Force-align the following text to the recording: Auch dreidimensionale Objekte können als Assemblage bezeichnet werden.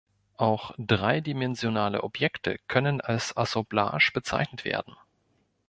Auch 0.37 0.73
dreidimensionale 0.79 2.03
Objekte 2.03 2.57
können 2.67 3.01
als 3.01 3.37
Assemblage 3.37 4.09
bezeichnet 4.11 4.65
werden. 4.65 4.95